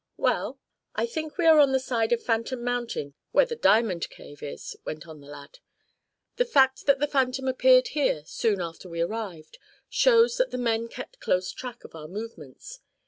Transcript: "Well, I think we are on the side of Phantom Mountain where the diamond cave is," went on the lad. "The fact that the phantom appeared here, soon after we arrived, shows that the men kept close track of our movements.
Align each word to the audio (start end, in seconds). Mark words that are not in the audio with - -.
"Well, 0.17 0.59
I 0.95 1.05
think 1.05 1.37
we 1.37 1.45
are 1.45 1.59
on 1.59 1.73
the 1.73 1.79
side 1.79 2.11
of 2.11 2.23
Phantom 2.23 2.63
Mountain 2.63 3.13
where 3.33 3.45
the 3.45 3.55
diamond 3.55 4.09
cave 4.09 4.41
is," 4.41 4.75
went 4.83 5.07
on 5.07 5.21
the 5.21 5.27
lad. 5.27 5.59
"The 6.37 6.45
fact 6.45 6.87
that 6.87 6.97
the 6.97 7.05
phantom 7.05 7.47
appeared 7.47 7.89
here, 7.89 8.23
soon 8.25 8.61
after 8.61 8.89
we 8.89 8.99
arrived, 9.01 9.59
shows 9.89 10.37
that 10.37 10.49
the 10.49 10.57
men 10.57 10.87
kept 10.87 11.19
close 11.19 11.51
track 11.51 11.83
of 11.83 11.93
our 11.93 12.07
movements. 12.07 12.79